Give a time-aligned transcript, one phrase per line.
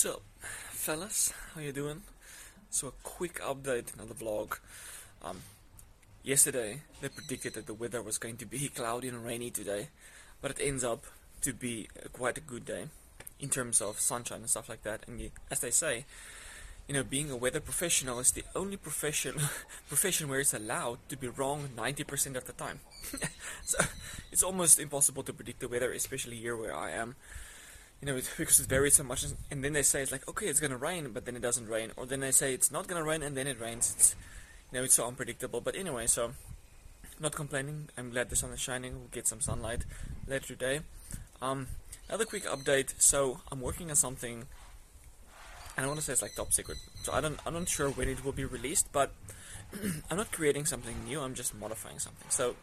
[0.00, 0.22] So,
[0.70, 2.00] fellas, how you doing?
[2.70, 4.58] So a quick update on the vlog.
[5.22, 5.42] Um,
[6.22, 9.88] yesterday they predicted that the weather was going to be cloudy and rainy today,
[10.40, 11.04] but it ends up
[11.42, 12.84] to be quite a good day
[13.40, 15.04] in terms of sunshine and stuff like that.
[15.06, 16.06] And as they say,
[16.88, 19.34] you know, being a weather professional is the only profession
[19.88, 22.80] profession where it's allowed to be wrong 90% of the time.
[23.66, 23.76] so
[24.32, 27.16] it's almost impossible to predict the weather, especially here where I am
[28.00, 30.60] you know, because it varies so much, and then they say it's like, okay, it's
[30.60, 33.22] gonna rain, but then it doesn't rain, or then they say it's not gonna rain,
[33.22, 33.94] and then it rains.
[33.96, 34.16] It's,
[34.72, 35.60] you know, it's so unpredictable.
[35.60, 36.32] But anyway, so
[37.20, 37.88] not complaining.
[37.98, 38.98] I'm glad the sun is shining.
[38.98, 39.84] We'll get some sunlight
[40.26, 40.80] later today.
[41.42, 41.68] Um,
[42.08, 42.94] another quick update.
[43.00, 44.46] So I'm working on something.
[45.76, 46.78] I don't want to say it's like top secret.
[47.02, 47.38] So I don't.
[47.46, 49.12] I'm not sure when it will be released, but
[50.10, 51.20] I'm not creating something new.
[51.20, 52.28] I'm just modifying something.
[52.30, 52.56] So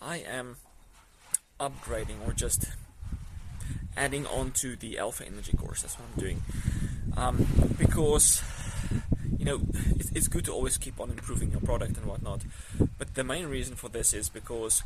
[0.00, 0.56] I am
[1.58, 2.66] upgrading or just
[3.96, 5.82] adding on to the Alpha Energy course.
[5.82, 6.42] That's what I'm doing.
[7.16, 7.46] Um,
[7.78, 8.42] because,
[9.38, 9.60] you know,
[10.14, 12.42] it's, good to always keep on improving your product and whatnot.
[12.98, 14.82] But the main reason for this is because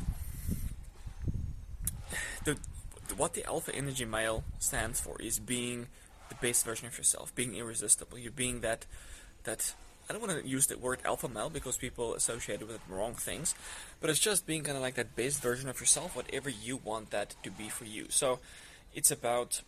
[2.44, 2.58] the
[3.16, 5.86] what the Alpha Energy Male stands for is being
[6.28, 8.18] the best version of yourself, being irresistible.
[8.18, 8.86] You're being that
[9.44, 9.74] that
[10.08, 13.14] I don't want to use the word alpha male because people associate it with wrong
[13.14, 13.54] things,
[14.00, 17.10] but it's just being kind of like that best version of yourself, whatever you want
[17.10, 18.06] that to be for you.
[18.08, 18.38] So
[18.96, 19.60] it's about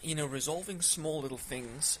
[0.00, 1.98] you know resolving small little things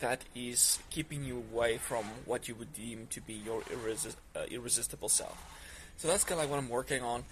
[0.00, 4.40] that is keeping you away from what you would deem to be your irresi- uh,
[4.50, 5.38] irresistible self.
[5.98, 7.24] So that's kind of like what I'm working on.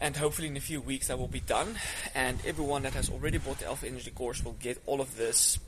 [0.00, 1.76] And hopefully in a few weeks that will be done.
[2.14, 5.58] And everyone that has already bought the Alpha Energy course will get all of this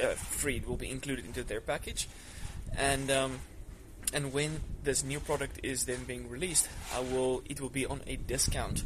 [0.00, 0.56] uh, free.
[0.56, 2.08] It will be included into their package.
[2.76, 3.40] And um,
[4.12, 8.02] and when this new product is then being released, I will it will be on
[8.06, 8.84] a discount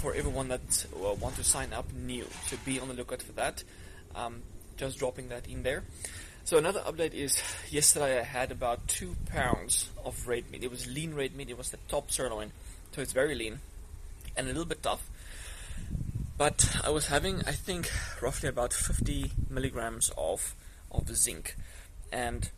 [0.00, 2.26] for everyone that uh, want to sign up new.
[2.46, 3.62] So be on the lookout for that.
[4.14, 4.42] Um,
[4.78, 5.84] just dropping that in there.
[6.44, 10.64] So another update is yesterday I had about two pounds of red meat.
[10.64, 11.50] It was lean red meat.
[11.50, 12.52] It was the top sirloin,
[12.92, 13.60] so it's very lean
[14.36, 15.08] and a little bit tough.
[16.38, 17.90] But I was having, I think,
[18.22, 20.54] roughly about 50 milligrams of
[20.90, 21.54] of zinc,
[22.10, 22.50] and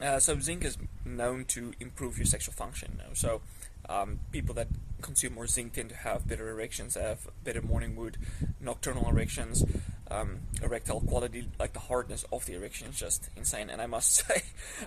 [0.00, 2.98] uh, so zinc is known to improve your sexual function.
[2.98, 3.14] You know?
[3.14, 3.40] So
[3.88, 4.66] um, people that
[5.00, 8.16] consume more zinc tend to have better erections, have better morning wood,
[8.60, 9.64] nocturnal erections,
[10.10, 13.70] um, erectile quality, like the hardness of the erection is just insane.
[13.70, 14.42] And I must say,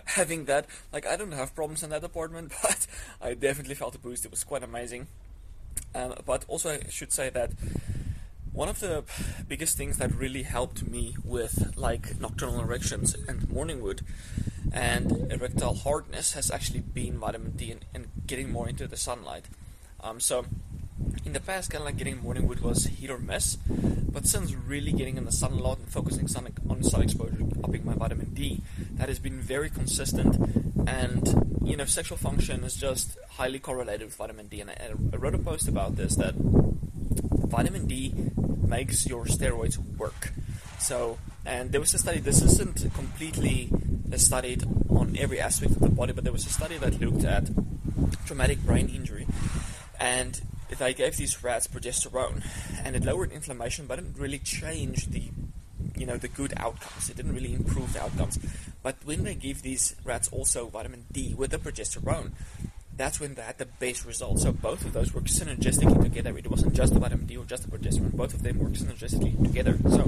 [0.06, 2.88] having that, like I don't have problems in that department, but
[3.22, 4.26] I definitely felt a boost.
[4.26, 5.08] It was quite amazing.
[5.96, 7.52] Um, but also, I should say that
[8.52, 9.04] one of the
[9.48, 14.02] biggest things that really helped me with like nocturnal erections and morning wood
[14.74, 19.46] and erectile hardness has actually been vitamin D and, and getting more into the sunlight.
[20.04, 20.46] Um, so
[21.26, 24.54] in the past, kind of like getting morning wood was hit or miss, but since
[24.54, 27.94] really getting in the sun a lot and focusing sun, on sun exposure, upping my
[27.94, 28.62] vitamin D,
[28.94, 30.36] that has been very consistent.
[30.88, 34.62] And you know, sexual function is just highly correlated with vitamin D.
[34.62, 38.14] And I, I wrote a post about this that vitamin D
[38.68, 40.34] makes your steroids work.
[40.80, 42.20] So, and there was a study.
[42.20, 43.70] This isn't completely
[44.18, 47.50] studied on every aspect of the body, but there was a study that looked at
[48.26, 49.28] traumatic brain injury,
[50.02, 50.42] and
[50.80, 52.44] they gave these rats progesterone,
[52.84, 55.30] and it lowered inflammation, but it didn't really change the,
[55.96, 57.10] you know, the good outcomes.
[57.10, 58.40] It didn't really improve the outcomes.
[58.82, 62.32] But when they give these rats also vitamin D with the progesterone,
[62.98, 64.44] that's when they had the best results.
[64.44, 66.38] So both of those work synergistically together.
[66.38, 68.14] It wasn't just the vitamin D or just the progesterone.
[68.14, 69.78] Both of them work synergistically together.
[69.90, 70.02] So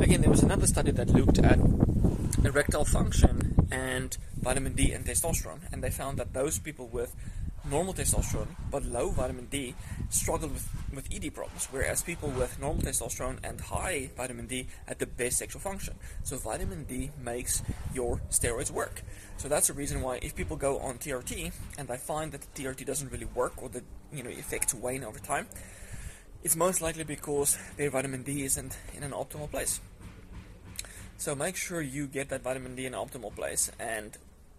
[0.00, 1.58] again, there was another study that looked at
[2.44, 7.14] erectile function and vitamin D and testosterone, and they found that those people with
[7.70, 9.74] normal testosterone but low vitamin D
[10.10, 14.98] struggled with, with ED problems, whereas people with normal testosterone and high vitamin D had
[14.98, 15.94] the best sexual function.
[16.22, 17.62] So vitamin D makes
[17.94, 19.02] your steroids work.
[19.36, 22.62] So that's the reason why if people go on TRT and they find that the
[22.62, 25.46] TRT doesn't really work or the you know effects wane over time,
[26.42, 29.80] it's most likely because their vitamin D isn't in an optimal place.
[31.16, 34.16] So make sure you get that vitamin D in an optimal place and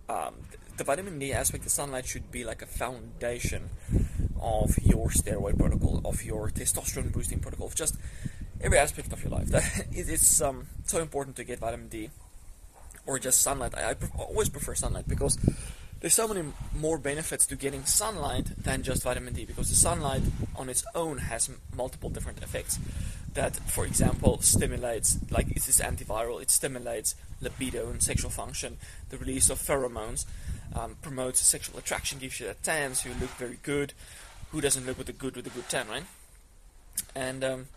[0.10, 0.36] um,
[0.78, 3.70] the vitamin D aspect of sunlight should be like a foundation
[4.42, 7.96] of your steroid protocol, of your testosterone boosting protocol, of just
[8.62, 9.50] every aspect of your life.
[9.52, 12.10] That it's um, so important to get vitamin D
[13.06, 13.76] or just sunlight.
[13.78, 15.38] I, I pre- always prefer sunlight because
[16.00, 20.22] there's so many more benefits to getting sunlight than just vitamin D because the sunlight
[20.56, 22.80] on its own has m- multiple different effects
[23.34, 28.78] that, for example, stimulates, like it's this antiviral, it stimulates libido and sexual function,
[29.10, 30.26] the release of pheromones,
[30.76, 33.94] um, promotes sexual attraction, gives you that tan, so you look very good.
[34.52, 36.04] Who doesn't look with a good with a good tan, right?
[37.16, 37.68] And um,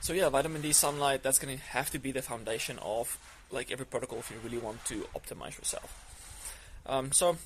[0.00, 3.18] so yeah, vitamin D, sunlight, that's going to have to be the foundation of
[3.50, 6.04] like every protocol if you really want to optimize yourself.
[6.86, 7.38] Um, so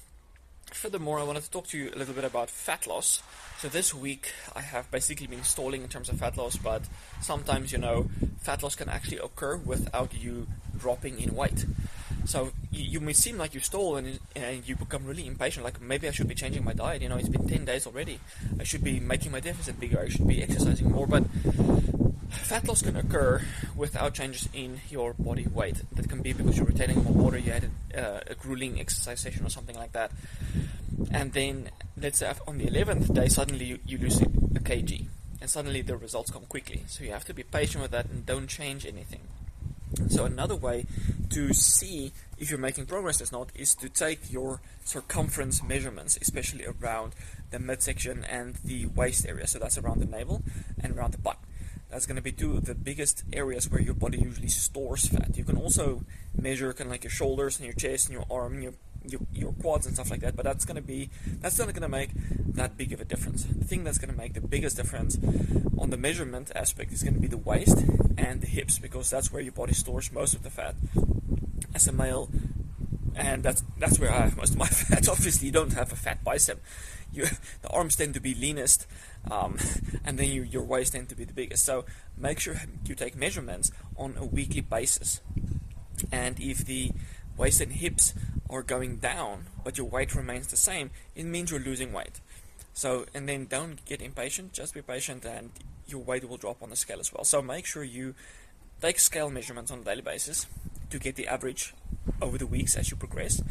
[0.70, 3.23] furthermore, I wanted to talk to you a little bit about fat loss.
[3.59, 6.82] So this week I have basically been stalling in terms of fat loss, but
[7.20, 8.09] sometimes you know
[8.41, 11.64] fat loss can actually occur without you dropping in weight.
[12.25, 15.64] So you, you may seem like you stall and, and you become really impatient.
[15.64, 17.03] Like maybe I should be changing my diet.
[17.03, 18.19] You know, it's been ten days already.
[18.59, 20.00] I should be making my deficit bigger.
[20.00, 21.06] I should be exercising more.
[21.06, 21.25] But
[22.32, 23.43] fat loss can occur
[23.76, 25.82] without changes in your body weight.
[25.93, 27.38] That can be because you're retaining more water.
[27.38, 30.11] You had uh, a grueling exercise session or something like that.
[31.11, 35.06] And then let's say on the eleventh day, suddenly you, you lose a kg,
[35.40, 36.84] and suddenly the results come quickly.
[36.87, 39.20] So you have to be patient with that and don't change anything.
[40.08, 40.87] So another way
[41.31, 46.64] to see if you're making progress or not is to take your circumference measurements, especially
[46.64, 47.12] around
[47.50, 49.46] the midsection and the waist area.
[49.46, 50.43] So that's around the navel
[50.82, 51.38] and around the butt.
[51.92, 55.36] That's going to be two of the biggest areas where your body usually stores fat.
[55.36, 56.04] You can also
[56.34, 58.72] measure kind of like your shoulders and your chest and your arm and your
[59.04, 60.34] your, your quads and stuff like that.
[60.34, 61.10] But that's gonna be
[61.40, 62.10] that's not gonna make
[62.54, 63.44] that big of a difference.
[63.44, 65.18] The thing that's gonna make the biggest difference
[65.76, 67.84] on the measurement aspect is gonna be the waist
[68.16, 70.76] and the hips because that's where your body stores most of the fat.
[71.74, 72.30] As a male,
[73.14, 75.09] and that's that's where I have most of my fat.
[75.09, 76.61] Obviously, you don't have a fat bicep.
[77.12, 77.26] You,
[77.61, 78.87] the arms tend to be leanest,
[79.31, 79.59] um,
[80.05, 81.64] and then you, your waist tend to be the biggest.
[81.64, 81.85] So
[82.17, 82.56] make sure
[82.87, 85.20] you take measurements on a weekly basis.
[86.11, 86.93] And if the
[87.37, 88.14] waist and hips
[88.49, 92.20] are going down, but your weight remains the same, it means you're losing weight.
[92.75, 95.50] So, and then don't get impatient, just be patient, and
[95.87, 97.25] your weight will drop on the scale as well.
[97.25, 98.14] So, make sure you
[98.81, 100.47] take scale measurements on a daily basis
[100.91, 101.75] to get the average
[102.20, 103.43] over the weeks as you progress,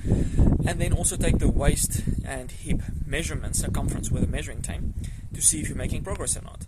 [0.65, 4.81] and then also take the waist and hip measurements, circumference with a measuring tape,
[5.33, 6.65] to see if you're making progress or not.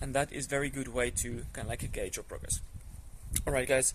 [0.00, 2.60] And that is very good way to kind of like gauge your progress.
[3.46, 3.94] Alright, guys.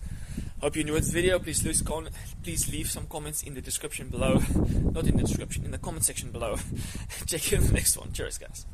[0.60, 1.38] Hope you enjoyed this video.
[1.38, 2.08] Please leave, con-
[2.42, 4.40] please leave some comments in the description below.
[4.56, 6.56] Not in the description, in the comment section below.
[7.26, 8.12] Check you in the next one.
[8.12, 8.66] Cheers, guys.